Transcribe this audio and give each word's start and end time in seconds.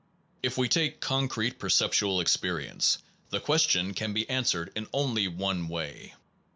If 0.41 0.57
we 0.57 0.67
take 0.67 0.99
concrete 0.99 1.59
perceptual 1.59 2.21
experience, 2.21 2.97
the 3.29 3.39
question 3.39 3.93
can 3.93 4.13
be 4.13 4.27
answered 4.31 4.71
in 4.75 4.87
only 4.91 5.27
one 5.27 5.67
way. 5.69 6.15